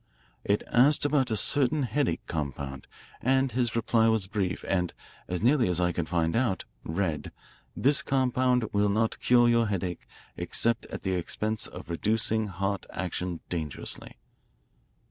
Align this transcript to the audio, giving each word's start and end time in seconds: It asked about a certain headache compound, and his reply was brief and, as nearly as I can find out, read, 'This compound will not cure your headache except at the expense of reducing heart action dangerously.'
It 0.43 0.63
asked 0.65 1.05
about 1.05 1.29
a 1.29 1.37
certain 1.37 1.83
headache 1.83 2.25
compound, 2.25 2.87
and 3.21 3.51
his 3.51 3.75
reply 3.75 4.07
was 4.07 4.25
brief 4.25 4.65
and, 4.67 4.91
as 5.27 5.43
nearly 5.43 5.69
as 5.69 5.79
I 5.79 5.91
can 5.91 6.07
find 6.07 6.35
out, 6.35 6.65
read, 6.83 7.31
'This 7.75 8.01
compound 8.01 8.63
will 8.73 8.89
not 8.89 9.19
cure 9.19 9.47
your 9.47 9.67
headache 9.67 10.07
except 10.37 10.87
at 10.87 11.03
the 11.03 11.13
expense 11.13 11.67
of 11.67 11.87
reducing 11.87 12.47
heart 12.47 12.87
action 12.91 13.41
dangerously.' 13.47 14.17